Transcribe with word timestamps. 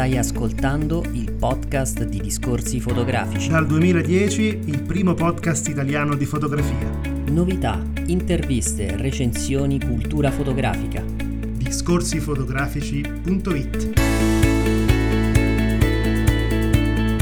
Stai 0.00 0.16
ascoltando 0.16 1.04
il 1.12 1.30
podcast 1.30 2.04
di 2.04 2.22
Discorsi 2.22 2.80
Fotografici. 2.80 3.50
Dal 3.50 3.66
2010 3.66 4.60
il 4.64 4.80
primo 4.80 5.12
podcast 5.12 5.68
italiano 5.68 6.14
di 6.14 6.24
fotografia. 6.24 6.90
Novità, 7.26 7.78
interviste, 8.06 8.96
recensioni, 8.96 9.78
cultura 9.78 10.30
fotografica. 10.30 11.04
Discorsifotografici.it 11.04 14.00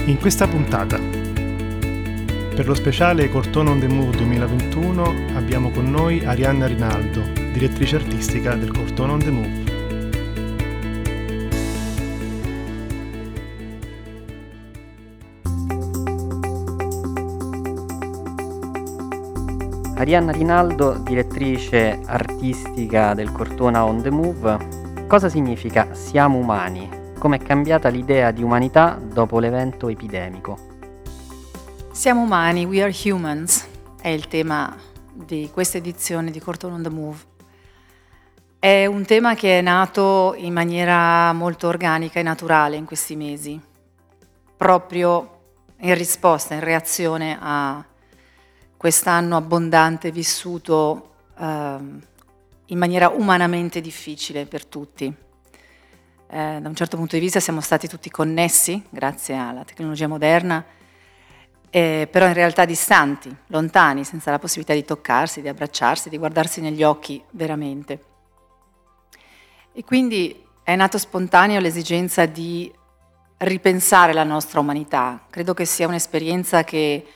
In 0.04 0.18
questa 0.20 0.46
puntata, 0.46 1.00
per 2.54 2.64
lo 2.64 2.74
speciale 2.74 3.28
Cortona 3.28 3.70
on 3.70 3.80
the 3.80 3.88
Move 3.88 4.16
2021, 4.18 5.32
abbiamo 5.34 5.70
con 5.70 5.90
noi 5.90 6.24
Arianna 6.24 6.68
Rinaldo, 6.68 7.22
direttrice 7.52 7.96
artistica 7.96 8.54
del 8.54 8.70
Cortona 8.70 9.14
on 9.14 9.18
the 9.18 9.30
Move. 9.32 9.57
Arianna 19.98 20.30
Rinaldo, 20.30 20.92
direttrice 20.92 21.98
artistica 22.06 23.14
del 23.14 23.32
Cortona 23.32 23.84
On 23.84 24.00
The 24.00 24.10
Move, 24.10 25.06
cosa 25.08 25.28
significa 25.28 25.92
siamo 25.92 26.38
umani? 26.38 26.88
Come 27.18 27.34
è 27.34 27.42
cambiata 27.42 27.88
l'idea 27.88 28.30
di 28.30 28.44
umanità 28.44 28.96
dopo 29.02 29.40
l'evento 29.40 29.88
epidemico? 29.88 30.56
Siamo 31.90 32.22
umani, 32.22 32.64
we 32.64 32.80
are 32.80 32.94
humans, 33.04 33.66
è 34.00 34.06
il 34.06 34.28
tema 34.28 34.72
di 35.12 35.50
questa 35.52 35.78
edizione 35.78 36.30
di 36.30 36.38
Cortona 36.38 36.76
On 36.76 36.82
The 36.84 36.90
Move. 36.90 37.18
È 38.60 38.86
un 38.86 39.04
tema 39.04 39.34
che 39.34 39.58
è 39.58 39.62
nato 39.62 40.34
in 40.36 40.52
maniera 40.52 41.32
molto 41.32 41.66
organica 41.66 42.20
e 42.20 42.22
naturale 42.22 42.76
in 42.76 42.84
questi 42.84 43.16
mesi, 43.16 43.60
proprio 44.56 45.40
in 45.80 45.94
risposta, 45.96 46.54
in 46.54 46.60
reazione 46.60 47.36
a 47.40 47.84
quest'anno 48.78 49.36
abbondante 49.36 50.12
vissuto 50.12 51.10
eh, 51.36 51.76
in 52.66 52.78
maniera 52.78 53.08
umanamente 53.08 53.80
difficile 53.82 54.46
per 54.46 54.64
tutti. 54.64 55.04
Eh, 56.30 56.58
da 56.60 56.68
un 56.68 56.74
certo 56.74 56.96
punto 56.96 57.16
di 57.16 57.22
vista 57.22 57.40
siamo 57.40 57.60
stati 57.60 57.88
tutti 57.88 58.08
connessi 58.08 58.82
grazie 58.88 59.34
alla 59.34 59.64
tecnologia 59.64 60.06
moderna, 60.06 60.64
eh, 61.70 62.08
però 62.10 62.26
in 62.26 62.34
realtà 62.34 62.64
distanti, 62.64 63.34
lontani, 63.48 64.04
senza 64.04 64.30
la 64.30 64.38
possibilità 64.38 64.74
di 64.74 64.84
toccarsi, 64.84 65.42
di 65.42 65.48
abbracciarsi, 65.48 66.08
di 66.08 66.16
guardarsi 66.16 66.60
negli 66.60 66.84
occhi 66.84 67.22
veramente. 67.32 68.04
E 69.72 69.84
quindi 69.84 70.44
è 70.62 70.76
nato 70.76 70.98
spontaneo 70.98 71.60
l'esigenza 71.60 72.26
di 72.26 72.72
ripensare 73.38 74.12
la 74.12 74.24
nostra 74.24 74.60
umanità. 74.60 75.24
Credo 75.30 75.52
che 75.52 75.64
sia 75.64 75.88
un'esperienza 75.88 76.62
che 76.62 77.06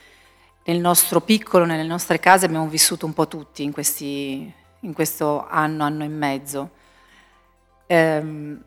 nel 0.65 0.79
nostro 0.79 1.21
piccolo, 1.21 1.65
nelle 1.65 1.83
nostre 1.83 2.19
case 2.19 2.45
abbiamo 2.45 2.67
vissuto 2.67 3.05
un 3.05 3.13
po' 3.13 3.27
tutti 3.27 3.63
in, 3.63 3.71
questi, 3.71 4.51
in 4.79 4.93
questo 4.93 5.45
anno, 5.47 5.83
anno 5.83 6.03
e 6.03 6.07
mezzo. 6.07 6.69
Ehm, 7.87 8.63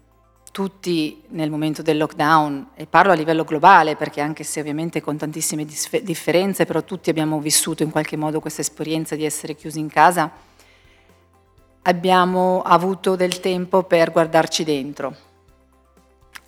tutti 0.57 1.23
nel 1.29 1.51
momento 1.51 1.83
del 1.83 1.99
lockdown, 1.99 2.69
e 2.77 2.87
parlo 2.87 3.13
a 3.13 3.15
livello 3.15 3.45
globale 3.45 3.95
perché 3.95 4.23
anche 4.23 4.43
se 4.43 4.61
ovviamente 4.61 5.03
con 5.03 5.19
tantissime 5.19 5.67
differenze, 5.67 6.65
però 6.65 6.83
tutti 6.83 7.11
abbiamo 7.11 7.41
vissuto 7.41 7.83
in 7.83 7.91
qualche 7.91 8.17
modo 8.17 8.41
questa 8.41 8.63
esperienza 8.63 9.15
di 9.17 9.27
essere 9.27 9.55
chiusi 9.55 9.81
in 9.81 9.91
casa, 9.91 10.31
abbiamo 11.83 12.63
avuto 12.63 13.17
del 13.17 13.39
tempo 13.41 13.83
per 13.83 14.13
guardarci 14.13 14.65
dentro, 14.65 15.15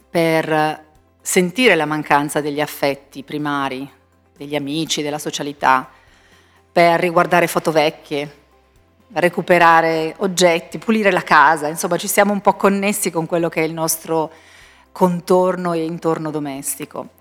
per 0.09 0.87
sentire 1.21 1.75
la 1.75 1.85
mancanza 1.85 2.41
degli 2.41 2.63
affetti 2.63 3.23
primari, 3.23 3.97
degli 4.39 4.55
amici, 4.55 5.03
della 5.03 5.19
socialità, 5.19 5.91
per 6.73 7.01
riguardare 7.01 7.49
foto 7.49 7.73
vecchie, 7.73 8.37
recuperare 9.13 10.15
oggetti, 10.19 10.79
pulire 10.79 11.11
la 11.11 11.23
casa, 11.23 11.67
insomma 11.67 11.97
ci 11.97 12.07
siamo 12.07 12.33
un 12.33 12.41
po' 12.41 12.55
connessi 12.55 13.11
con 13.11 13.27
quello 13.27 13.49
che 13.49 13.63
è 13.63 13.65
il 13.65 13.75
nostro 13.75 14.31
contorno 14.93 15.73
e 15.73 15.85
intorno 15.85 16.31
domestico. 16.31 17.17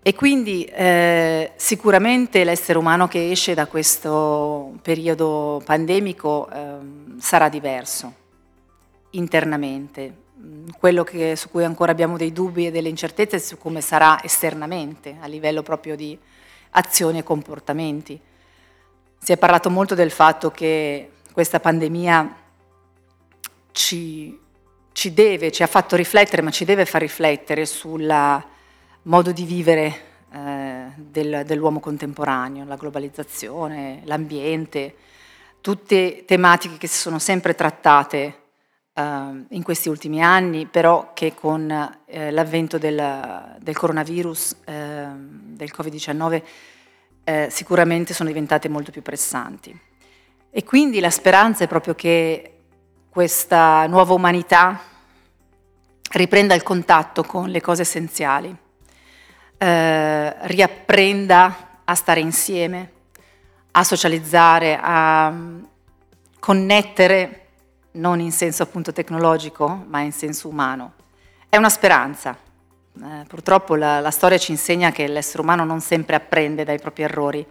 E 0.00 0.14
quindi 0.14 0.64
eh, 0.64 1.52
sicuramente 1.56 2.44
l'essere 2.44 2.78
umano 2.78 3.08
che 3.08 3.30
esce 3.30 3.54
da 3.54 3.66
questo 3.66 4.74
periodo 4.80 5.60
pandemico 5.64 6.48
eh, 6.48 6.76
sarà 7.18 7.48
diverso 7.48 8.12
internamente, 9.10 10.14
quello 10.78 11.04
che, 11.04 11.36
su 11.36 11.50
cui 11.50 11.64
ancora 11.64 11.90
abbiamo 11.92 12.16
dei 12.16 12.32
dubbi 12.32 12.66
e 12.66 12.70
delle 12.70 12.88
incertezze 12.88 13.36
è 13.36 13.40
su 13.40 13.58
come 13.58 13.80
sarà 13.80 14.22
esternamente, 14.22 15.16
a 15.20 15.26
livello 15.26 15.62
proprio 15.62 15.96
di 15.96 16.16
azioni 16.70 17.18
e 17.18 17.22
comportamenti. 17.22 18.20
Si 19.18 19.32
è 19.32 19.36
parlato 19.36 19.70
molto 19.70 19.94
del 19.94 20.10
fatto 20.10 20.50
che 20.50 21.10
questa 21.32 21.60
pandemia 21.60 22.36
ci, 23.72 24.38
ci 24.92 25.12
deve, 25.12 25.50
ci 25.50 25.62
ha 25.62 25.66
fatto 25.66 25.96
riflettere, 25.96 26.42
ma 26.42 26.50
ci 26.50 26.64
deve 26.64 26.84
far 26.84 27.00
riflettere 27.00 27.66
sul 27.66 28.44
modo 29.02 29.32
di 29.32 29.44
vivere 29.44 30.00
eh, 30.32 30.84
del, 30.96 31.42
dell'uomo 31.44 31.80
contemporaneo, 31.80 32.64
la 32.64 32.76
globalizzazione, 32.76 34.02
l'ambiente, 34.04 34.94
tutte 35.60 36.24
tematiche 36.24 36.76
che 36.76 36.86
si 36.86 36.98
sono 36.98 37.18
sempre 37.18 37.54
trattate 37.54 38.46
in 39.00 39.62
questi 39.62 39.88
ultimi 39.88 40.22
anni, 40.22 40.66
però 40.66 41.12
che 41.14 41.32
con 41.34 41.70
uh, 41.70 42.30
l'avvento 42.30 42.78
del, 42.78 43.56
del 43.60 43.76
coronavirus, 43.76 44.56
uh, 44.66 44.72
del 44.72 45.70
Covid-19, 45.72 46.42
eh, 47.28 47.48
sicuramente 47.50 48.14
sono 48.14 48.30
diventate 48.30 48.70
molto 48.70 48.90
più 48.90 49.02
pressanti. 49.02 49.78
E 50.50 50.64
quindi 50.64 50.98
la 50.98 51.10
speranza 51.10 51.62
è 51.62 51.68
proprio 51.68 51.94
che 51.94 52.54
questa 53.10 53.86
nuova 53.86 54.14
umanità 54.14 54.80
riprenda 56.12 56.54
il 56.54 56.62
contatto 56.62 57.22
con 57.24 57.50
le 57.50 57.60
cose 57.60 57.82
essenziali, 57.82 58.56
eh, 59.58 60.46
riapprenda 60.46 61.80
a 61.84 61.94
stare 61.94 62.20
insieme, 62.20 62.92
a 63.72 63.84
socializzare, 63.84 64.78
a 64.80 65.30
mm, 65.30 65.64
connettere 66.38 67.47
non 67.98 68.20
in 68.20 68.32
senso 68.32 68.62
appunto 68.62 68.92
tecnologico, 68.92 69.84
ma 69.88 70.00
in 70.00 70.12
senso 70.12 70.48
umano. 70.48 70.94
È 71.48 71.56
una 71.56 71.68
speranza. 71.68 72.36
Eh, 72.96 73.24
purtroppo 73.28 73.74
la, 73.74 74.00
la, 74.00 74.10
storia 74.10 74.38
ci 74.38 74.50
insegna 74.50 74.90
che 74.90 75.06
l'essere 75.06 75.42
umano 75.42 75.64
non 75.64 75.80
sempre 75.80 76.16
apprende 76.16 76.64
dai 76.64 76.78
propri 76.78 77.02
errori. 77.02 77.46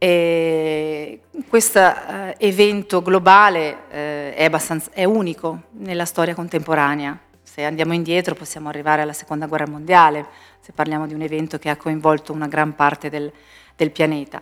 E 0.00 1.22
questo 1.48 1.80
eh, 1.80 2.34
evento 2.38 3.02
globale 3.02 3.78
eh, 3.90 4.34
è, 4.34 4.50
è 4.92 5.04
unico 5.04 5.62
nella 5.72 6.04
storia 6.04 6.34
contemporanea. 6.34 7.18
Se 7.42 7.64
andiamo 7.64 7.94
indietro 7.94 8.34
possiamo 8.34 8.68
arrivare 8.68 9.02
alla 9.02 9.12
seconda 9.12 9.46
guerra 9.46 9.66
mondiale, 9.66 10.26
se 10.60 10.72
parliamo 10.72 11.06
di 11.06 11.14
un 11.14 11.22
evento 11.22 11.58
che 11.58 11.70
ha 11.70 11.76
coinvolto 11.76 12.32
una 12.32 12.46
gran 12.46 12.74
parte 12.74 13.10
del, 13.10 13.32
del 13.74 13.90
pianeta 13.90 14.40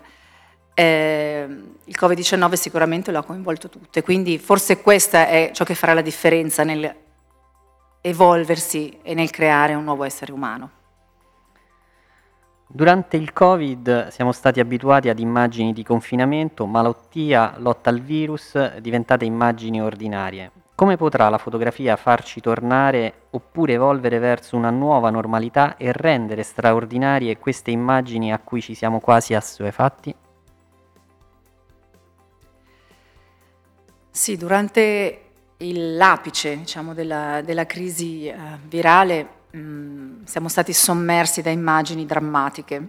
eh, 0.78 1.46
il 1.84 1.96
Covid-19 1.98 2.52
sicuramente 2.52 3.10
lo 3.10 3.20
ha 3.20 3.24
coinvolto 3.24 3.70
tutte, 3.70 4.02
quindi 4.02 4.38
forse 4.38 4.82
questo 4.82 5.16
è 5.16 5.50
ciò 5.54 5.64
che 5.64 5.74
farà 5.74 5.94
la 5.94 6.02
differenza 6.02 6.64
nel 6.64 6.94
evolversi 8.02 8.98
e 9.02 9.14
nel 9.14 9.30
creare 9.30 9.72
un 9.72 9.84
nuovo 9.84 10.04
essere 10.04 10.32
umano. 10.32 10.70
Durante 12.68 13.16
il 13.16 13.32
Covid 13.32 14.08
siamo 14.08 14.32
stati 14.32 14.60
abituati 14.60 15.08
ad 15.08 15.18
immagini 15.18 15.72
di 15.72 15.82
confinamento, 15.82 16.66
malattia, 16.66 17.54
lotta 17.56 17.88
al 17.88 18.00
virus, 18.00 18.76
diventate 18.76 19.24
immagini 19.24 19.80
ordinarie. 19.80 20.50
Come 20.74 20.98
potrà 20.98 21.30
la 21.30 21.38
fotografia 21.38 21.96
farci 21.96 22.40
tornare 22.40 23.28
oppure 23.30 23.72
evolvere 23.72 24.18
verso 24.18 24.56
una 24.56 24.68
nuova 24.68 25.08
normalità 25.08 25.78
e 25.78 25.90
rendere 25.90 26.42
straordinarie 26.42 27.38
queste 27.38 27.70
immagini 27.70 28.30
a 28.30 28.38
cui 28.38 28.60
ci 28.60 28.74
siamo 28.74 29.00
quasi 29.00 29.32
assuefatti? 29.32 30.14
Sì, 34.26 34.36
durante 34.36 35.20
l'apice 35.58 36.56
diciamo, 36.56 36.94
della, 36.94 37.42
della, 37.42 37.64
crisi 37.64 38.26
eh, 38.26 38.34
virale 38.66 39.28
mh, 39.52 39.58
mm, 39.58 40.24
siamo 40.24 40.48
stati 40.48 40.72
sommersi 40.72 41.42
da 41.42 41.50
immagini 41.50 42.04
drammatiche, 42.06 42.88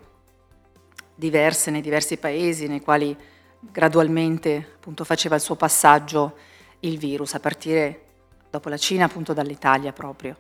diverse 1.14 1.70
nei 1.70 1.82
diversi 1.82 2.18
paesi 2.18 2.66
nei 2.66 2.82
quali 2.82 3.16
gradualmente 3.60 4.68
appunto, 4.78 5.04
faceva 5.04 5.36
il 5.36 5.42
suo 5.42 5.54
passaggio 5.54 6.38
il 6.80 6.98
virus, 6.98 7.36
a 7.36 7.40
partire 7.40 8.06
dopo 8.50 8.70
la 8.70 8.78
Cina 8.78 9.06
appunto 9.06 9.34
dall'Italia 9.34 9.94
proprio. 9.94 10.38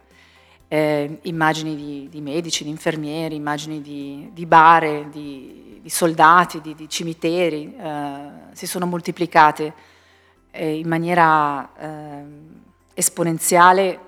Eh, 0.68 1.20
immagini 1.26 1.76
di, 1.76 2.08
di, 2.10 2.22
medici, 2.22 2.64
di 2.64 2.72
infermieri, 2.72 3.36
immagini 3.36 3.84
di, 3.84 4.32
di 4.34 4.48
bare, 4.48 5.10
di, 5.12 5.80
di 5.80 5.90
soldati, 5.92 6.60
di, 6.60 6.90
cimiteri, 6.90 7.76
eh, 7.80 8.30
si 8.54 8.66
sono 8.66 8.88
moltiplicate 8.88 9.96
eh, 10.52 10.78
in 10.78 10.88
maniera 10.88 11.70
eh, 11.78 12.24
esponenziale 12.94 14.00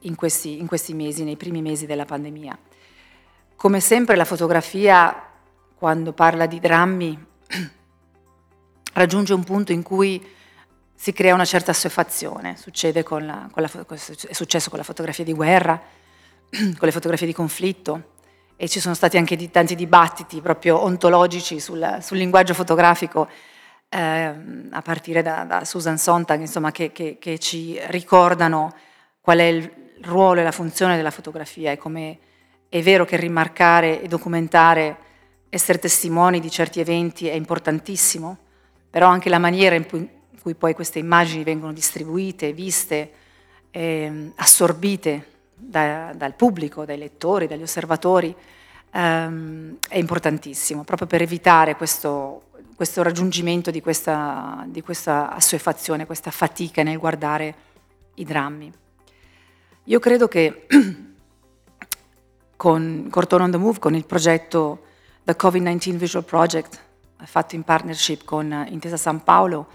in 0.00 0.14
questi, 0.14 0.58
in 0.58 0.66
questi 0.66 0.94
mesi, 0.94 1.24
nei 1.24 1.36
primi 1.36 1.62
mesi 1.62 1.86
della 1.86 2.04
pandemia. 2.04 2.58
Come 3.56 3.80
sempre 3.80 4.16
la 4.16 4.24
fotografia, 4.24 5.28
quando 5.74 6.12
parla 6.12 6.46
di 6.46 6.58
drammi, 6.60 7.26
raggiunge 8.94 9.34
un 9.34 9.44
punto 9.44 9.72
in 9.72 9.82
cui 9.82 10.24
si 10.94 11.12
crea 11.12 11.34
una 11.34 11.44
certa 11.44 11.70
assuefazione. 11.70 12.56
Succede 12.56 13.02
con 13.02 13.24
la, 13.24 13.48
con 13.50 13.62
la, 13.62 13.70
è 14.28 14.32
successo 14.32 14.68
con 14.68 14.78
la 14.78 14.84
fotografia 14.84 15.24
di 15.24 15.32
guerra, 15.32 15.80
con 16.50 16.76
le 16.80 16.92
fotografie 16.92 17.26
di 17.26 17.32
conflitto 17.32 18.18
e 18.56 18.68
ci 18.68 18.80
sono 18.80 18.94
stati 18.94 19.16
anche 19.16 19.36
di, 19.36 19.50
tanti 19.50 19.74
dibattiti 19.74 20.42
proprio 20.42 20.82
ontologici 20.82 21.58
sul, 21.60 21.98
sul 22.02 22.18
linguaggio 22.18 22.52
fotografico 22.52 23.26
eh, 23.90 24.34
a 24.70 24.82
partire 24.82 25.20
da, 25.20 25.44
da, 25.44 25.64
Susan 25.64 25.98
Sontag, 25.98 26.40
insomma, 26.40 26.70
che, 26.70 26.92
che, 26.92 27.18
che, 27.18 27.38
ci 27.38 27.78
ricordano 27.88 28.74
qual 29.20 29.38
è 29.38 29.44
il 29.44 29.70
ruolo 30.02 30.40
e 30.40 30.44
la 30.44 30.52
funzione 30.52 30.96
della 30.96 31.10
fotografia. 31.10 31.72
E 31.72 31.76
come 31.76 32.18
è 32.68 32.80
vero 32.82 33.04
che 33.04 33.16
rimarcare 33.16 34.00
e 34.00 34.06
documentare, 34.06 34.96
essere 35.48 35.80
testimoni 35.80 36.38
di 36.38 36.50
certi 36.50 36.78
eventi 36.78 37.26
è 37.26 37.34
importantissimo, 37.34 38.38
però 38.88 39.08
anche 39.08 39.28
la 39.28 39.38
maniera 39.38 39.74
in 39.74 39.86
cui, 39.86 39.98
in 39.98 40.40
cui 40.40 40.54
poi 40.54 40.72
queste 40.72 41.00
immagini 41.00 41.42
vengono 41.42 41.72
distribuite, 41.72 42.52
viste, 42.52 43.12
eh, 43.72 44.32
assorbite 44.36 45.26
da, 45.54 46.12
dal 46.14 46.34
pubblico, 46.34 46.84
dai 46.84 46.98
lettori, 46.98 47.48
dagli 47.48 47.62
osservatori, 47.62 48.32
ehm, 48.92 49.78
è 49.88 49.98
importantissimo, 49.98 50.84
proprio 50.84 51.06
per 51.06 51.22
evitare 51.22 51.76
questo, 51.76 52.49
questo 52.80 53.02
raggiungimento 53.02 53.70
di 53.70 53.82
questa, 53.82 54.64
di 54.66 54.80
questa 54.80 55.30
assuefazione, 55.34 56.06
questa 56.06 56.30
fatica 56.30 56.82
nel 56.82 56.96
guardare 56.96 57.54
i 58.14 58.24
drammi. 58.24 58.72
Io 59.84 59.98
credo 59.98 60.28
che 60.28 60.66
con 62.56 63.08
Cortona 63.10 63.44
on 63.44 63.50
the 63.50 63.58
Move, 63.58 63.78
con 63.78 63.94
il 63.94 64.06
progetto 64.06 64.86
The 65.24 65.36
COVID-19 65.36 65.96
Visual 65.96 66.24
Project, 66.24 66.80
fatto 67.24 67.54
in 67.54 67.64
partnership 67.64 68.24
con 68.24 68.64
Intesa 68.70 68.96
San 68.96 69.22
Paolo, 69.24 69.68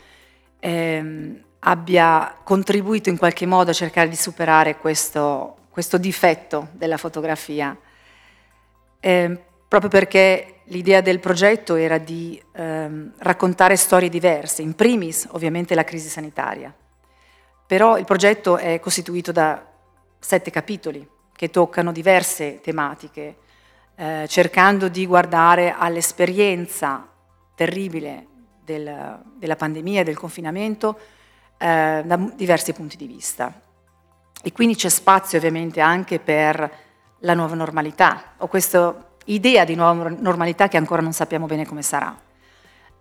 ehm, 0.58 1.44
abbia 1.60 2.36
contribuito 2.44 3.10
in 3.10 3.20
qualche 3.20 3.46
modo 3.46 3.70
a 3.70 3.76
cercare 3.76 4.10
di 4.10 4.16
superare 4.16 4.78
questo, 4.78 5.58
questo 5.70 6.00
difetto 6.00 6.70
della 6.72 6.98
fotografia, 6.98 7.78
eh, 9.00 9.44
proprio 9.68 9.90
perché 9.90 10.62
l'idea 10.66 11.02
del 11.02 11.20
progetto 11.20 11.76
era 11.76 11.98
di 11.98 12.42
ehm, 12.54 13.14
raccontare 13.18 13.76
storie 13.76 14.10
diverse, 14.10 14.62
in 14.62 14.76
primis 14.76 15.28
ovviamente 15.32 15.76
la 15.76 15.84
crisi 15.84 16.10
sanitaria, 16.10 16.74
però 17.68 17.98
il 17.98 18.06
progetto 18.06 18.58
è 18.58 18.80
costituito 18.80 19.32
da 19.32 19.64
sette 20.20 20.52
capitoli 20.52 21.08
che 21.34 21.50
toccano 21.50 21.92
diverse 21.92 22.62
tematiche, 22.62 23.38
eh, 23.96 24.26
cercando 24.28 24.88
di 24.88 25.06
guardare 25.06 25.74
all'esperienza 25.78 27.08
terribile 27.56 28.28
del, 28.64 29.22
della 29.36 29.56
pandemia 29.56 30.02
e 30.02 30.04
del 30.04 30.18
confinamento 30.18 30.98
eh, 31.58 32.02
da 32.06 32.32
diversi 32.36 32.74
punti 32.74 32.98
di 32.98 33.08
vista. 33.08 33.62
E 34.42 34.52
quindi 34.52 34.76
c'è 34.76 34.90
spazio 34.90 35.38
ovviamente 35.38 35.82
anche 35.82 36.20
per 36.20 36.84
la 37.20 37.34
nuova 37.34 37.56
normalità, 37.56 38.34
o 38.38 38.48
questa 38.48 39.14
idea 39.26 39.64
di 39.66 39.76
nuova 39.76 40.10
normalità 40.10 40.68
che 40.68 40.78
ancora 40.78 41.02
non 41.02 41.14
sappiamo 41.14 41.46
bene 41.46 41.66
come 41.66 41.82
sarà. 41.82 42.16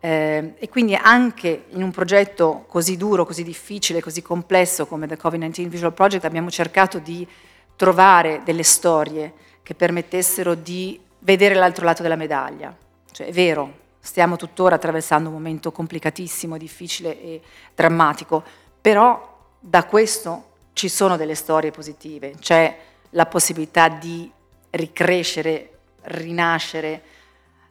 Eh, 0.01 0.55
e 0.59 0.69
quindi 0.69 0.95
anche 0.95 1.65
in 1.71 1.83
un 1.83 1.91
progetto 1.91 2.65
così 2.69 2.97
duro, 2.97 3.25
così 3.25 3.43
difficile, 3.43 4.03
così 4.03 4.21
complesso 4.21 4.87
come 4.87 5.07
The 5.07 5.17
Covid-19 5.17 5.67
Visual 5.69 5.95
Project 5.95 6.25
abbiamo 6.25 6.51
cercato 6.51 6.99
di 6.99 7.27
trovare 7.77 8.43
delle 8.45 8.63
storie 8.63 9.33
che 9.63 9.75
permettessero 9.75 10.55
di 10.55 11.01
vedere 11.21 11.55
l'altro 11.55 11.85
lato 11.85 12.03
della 12.03 12.17
medaglia. 12.17 12.77
Cioè 13.11 13.29
è 13.29 13.33
vero, 13.33 13.83
stiamo 13.99 14.37
tuttora 14.37 14.75
attraversando 14.75 15.31
un 15.31 15.35
momento 15.35 15.73
complicatissimo, 15.73 16.59
difficile 16.59 17.21
e 17.23 17.41
drammatico, 17.75 18.43
però 18.81 19.33
da 19.59 19.85
questo 19.85 20.53
ci 20.75 20.89
sono 20.89 21.17
delle 21.17 21.35
storie 21.35 21.71
positive, 21.71 22.35
c'è 22.39 22.77
la 23.11 23.25
possibilità 23.25 23.89
di 23.89 24.31
ricrescere, 24.71 25.74
rinascere, 26.05 27.03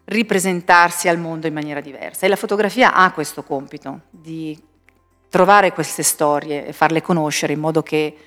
ripresentarsi 0.05 1.07
al 1.07 1.17
mondo 1.17 1.47
in 1.47 1.53
maniera 1.53 1.81
diversa. 1.81 2.25
E 2.25 2.29
la 2.29 2.35
fotografia 2.35 2.93
ha 2.93 3.11
questo 3.11 3.43
compito 3.43 4.01
di 4.09 4.59
trovare 5.29 5.71
queste 5.71 6.03
storie 6.03 6.67
e 6.67 6.73
farle 6.73 7.01
conoscere 7.01 7.53
in 7.53 7.59
modo 7.59 7.81
che 7.81 8.17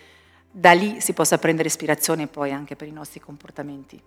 da 0.50 0.72
lì 0.72 1.00
si 1.00 1.12
possa 1.12 1.38
prendere 1.38 1.68
ispirazione 1.68 2.26
poi 2.26 2.52
anche 2.52 2.76
per 2.76 2.88
i 2.88 2.92
nostri 2.92 3.20
comportamenti. 3.20 4.02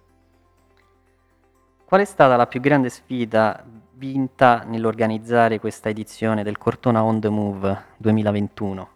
Qual 1.85 2.01
è 2.01 2.05
stata 2.05 2.35
la 2.35 2.47
più 2.47 2.59
grande 2.59 2.89
sfida 2.89 3.63
vinta 3.93 4.63
nell'organizzare 4.65 5.59
questa 5.59 5.89
edizione 5.89 6.43
del 6.43 6.57
Cortona 6.57 7.03
On 7.03 7.19
The 7.19 7.29
Move 7.29 7.83
2021? 7.97 8.89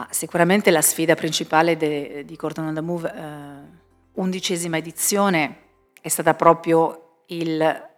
Ma 0.00 0.06
sicuramente 0.10 0.70
la 0.70 0.80
sfida 0.80 1.14
principale 1.14 1.76
de, 1.76 2.24
di 2.24 2.36
Corton 2.36 2.68
on 2.68 2.74
the 2.74 2.80
Move, 2.80 3.12
eh, 3.14 3.79
undicesima 4.14 4.76
edizione, 4.76 5.56
è 6.00 6.08
stata 6.08 6.34
proprio 6.34 7.22
il 7.26 7.88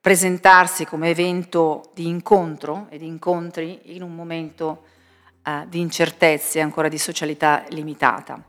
presentarsi 0.00 0.84
come 0.84 1.10
evento 1.10 1.90
di 1.92 2.06
incontro 2.06 2.86
e 2.90 2.98
di 2.98 3.06
incontri 3.06 3.94
in 3.94 4.02
un 4.02 4.14
momento 4.14 4.84
eh, 5.42 5.64
di 5.68 5.80
incertezze 5.80 6.58
e 6.58 6.62
ancora 6.62 6.88
di 6.88 6.98
socialità 6.98 7.64
limitata. 7.70 8.40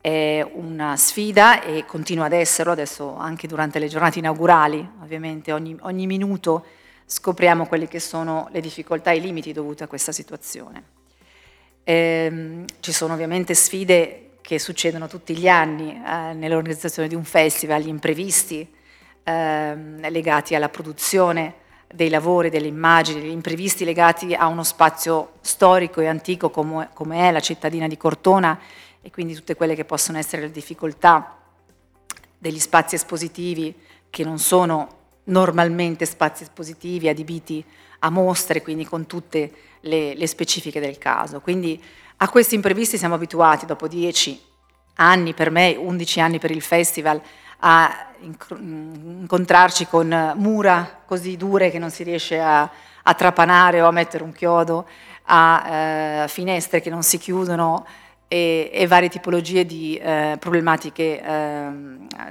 È 0.00 0.48
una 0.52 0.96
sfida 0.96 1.62
e 1.62 1.84
continua 1.84 2.26
ad 2.26 2.32
esserlo, 2.32 2.72
adesso 2.72 3.16
anche 3.16 3.48
durante 3.48 3.78
le 3.78 3.88
giornate 3.88 4.20
inaugurali, 4.20 4.88
ovviamente 5.02 5.52
ogni, 5.52 5.76
ogni 5.80 6.06
minuto 6.06 6.64
scopriamo 7.04 7.66
quelle 7.66 7.88
che 7.88 7.98
sono 7.98 8.48
le 8.52 8.60
difficoltà 8.60 9.10
e 9.10 9.16
i 9.16 9.20
limiti 9.20 9.52
dovuti 9.52 9.82
a 9.82 9.88
questa 9.88 10.12
situazione. 10.12 10.84
Eh, 11.82 12.64
ci 12.78 12.92
sono 12.92 13.14
ovviamente 13.14 13.54
sfide 13.54 14.29
che 14.50 14.58
succedono 14.58 15.06
tutti 15.06 15.36
gli 15.36 15.46
anni 15.46 15.92
eh, 15.92 16.32
nell'organizzazione 16.32 17.06
di 17.06 17.14
un 17.14 17.22
festival, 17.22 17.82
gli 17.82 17.86
imprevisti 17.86 18.68
eh, 19.22 19.76
legati 20.10 20.56
alla 20.56 20.68
produzione 20.68 21.54
dei 21.86 22.08
lavori, 22.08 22.50
delle 22.50 22.66
immagini, 22.66 23.20
gli 23.20 23.30
imprevisti 23.30 23.84
legati 23.84 24.34
a 24.34 24.48
uno 24.48 24.64
spazio 24.64 25.34
storico 25.40 26.00
e 26.00 26.08
antico 26.08 26.50
come, 26.50 26.88
come 26.94 27.28
è 27.28 27.30
la 27.30 27.38
cittadina 27.38 27.86
di 27.86 27.96
Cortona 27.96 28.58
e 29.00 29.12
quindi 29.12 29.34
tutte 29.34 29.54
quelle 29.54 29.76
che 29.76 29.84
possono 29.84 30.18
essere 30.18 30.42
le 30.42 30.50
difficoltà 30.50 31.38
degli 32.36 32.58
spazi 32.58 32.96
espositivi 32.96 33.72
che 34.10 34.24
non 34.24 34.40
sono 34.40 34.96
normalmente 35.26 36.06
spazi 36.06 36.42
espositivi 36.42 37.08
adibiti 37.08 37.64
a 38.00 38.10
mostre, 38.10 38.62
quindi 38.62 38.84
con 38.84 39.06
tutte 39.06 39.38
le, 39.38 39.52
le 39.80 40.26
specifiche 40.26 40.80
del 40.80 40.98
caso. 40.98 41.40
Quindi 41.40 41.82
a 42.18 42.28
questi 42.28 42.54
imprevisti 42.54 42.98
siamo 42.98 43.14
abituati 43.14 43.64
dopo 43.64 43.88
dieci 43.88 44.38
anni 44.96 45.32
per 45.32 45.50
me, 45.50 45.74
undici 45.78 46.20
anni 46.20 46.38
per 46.38 46.50
il 46.50 46.60
festival, 46.60 47.20
a 47.60 48.08
incontrarci 48.20 49.86
con 49.86 50.34
mura 50.36 51.00
così 51.06 51.36
dure 51.36 51.70
che 51.70 51.78
non 51.78 51.90
si 51.90 52.02
riesce 52.02 52.38
a, 52.38 52.70
a 53.02 53.14
trapanare 53.14 53.80
o 53.80 53.88
a 53.88 53.90
mettere 53.90 54.24
un 54.24 54.32
chiodo, 54.32 54.86
a 55.24 55.68
eh, 56.24 56.28
finestre 56.28 56.80
che 56.80 56.90
non 56.90 57.02
si 57.02 57.16
chiudono 57.18 57.86
e, 58.28 58.70
e 58.72 58.86
varie 58.86 59.08
tipologie 59.08 59.64
di 59.64 59.96
eh, 59.96 60.36
problematiche 60.38 61.22
eh, 61.22 61.70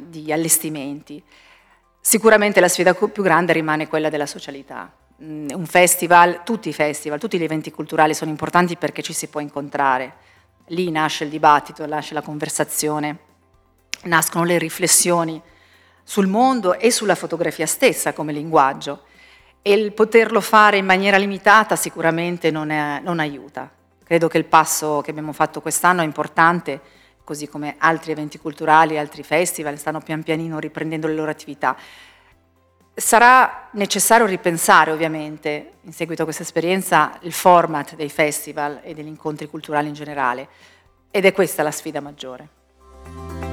di 0.01 0.31
allestimenti. 0.31 1.21
Sicuramente 1.99 2.59
la 2.59 2.67
sfida 2.67 2.93
più 2.93 3.23
grande 3.23 3.53
rimane 3.53 3.87
quella 3.87 4.09
della 4.09 4.25
socialità. 4.25 4.91
Mm, 5.21 5.49
un 5.53 5.65
festival, 5.65 6.43
tutti 6.45 6.69
i 6.69 6.73
festival, 6.73 7.19
tutti 7.19 7.37
gli 7.37 7.43
eventi 7.43 7.71
culturali 7.71 8.13
sono 8.13 8.31
importanti 8.31 8.77
perché 8.77 9.01
ci 9.01 9.11
si 9.11 9.27
può 9.27 9.41
incontrare. 9.41 10.13
Lì 10.67 10.89
nasce 10.89 11.25
il 11.25 11.29
dibattito, 11.29 11.85
nasce 11.85 12.13
la 12.13 12.21
conversazione, 12.21 13.17
nascono 14.03 14.45
le 14.45 14.57
riflessioni 14.57 15.41
sul 16.03 16.27
mondo 16.27 16.73
e 16.79 16.89
sulla 16.89 17.15
fotografia 17.15 17.65
stessa 17.65 18.13
come 18.13 18.31
linguaggio. 18.31 19.03
E 19.61 19.73
il 19.73 19.91
poterlo 19.91 20.39
fare 20.39 20.77
in 20.77 20.85
maniera 20.85 21.17
limitata 21.17 21.75
sicuramente 21.75 22.49
non, 22.49 22.69
è, 22.69 23.01
non 23.03 23.19
aiuta. 23.19 23.69
Credo 24.01 24.29
che 24.29 24.37
il 24.37 24.45
passo 24.45 25.01
che 25.01 25.11
abbiamo 25.11 25.33
fatto 25.33 25.59
quest'anno 25.59 25.99
è 25.99 26.05
importante, 26.05 26.79
così 27.25 27.49
come 27.49 27.75
altri 27.77 28.13
eventi 28.13 28.39
culturali, 28.39 28.97
altri 28.97 29.23
festival 29.23 29.77
stanno 29.77 29.99
pian 29.99 30.23
pianino 30.23 30.59
riprendendo 30.59 31.07
le 31.07 31.13
loro 31.13 31.29
attività. 31.29 31.75
Sarà 32.99 33.69
necessario 33.71 34.25
ripensare 34.25 34.91
ovviamente, 34.91 35.75
in 35.81 35.93
seguito 35.93 36.21
a 36.21 36.25
questa 36.25 36.43
esperienza, 36.43 37.17
il 37.21 37.31
format 37.31 37.95
dei 37.95 38.09
festival 38.09 38.81
e 38.83 38.93
degli 38.93 39.07
incontri 39.07 39.47
culturali 39.47 39.87
in 39.87 39.93
generale 39.93 40.47
ed 41.09 41.23
è 41.25 41.31
questa 41.31 41.63
la 41.63 41.71
sfida 41.71 42.01
maggiore. 42.01 43.48